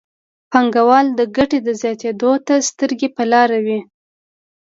پانګوال 0.51 1.07
د 1.19 1.21
ګټې 1.35 1.59
زیاتېدو 1.81 2.31
ته 2.47 2.55
سترګې 2.69 3.07
په 3.15 3.23
لاره 3.31 3.57
وي. 3.65 3.79